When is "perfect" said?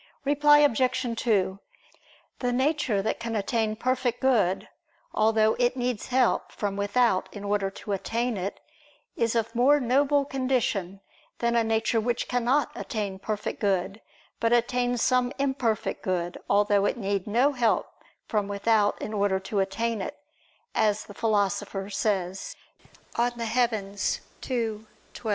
3.75-4.19, 13.19-13.59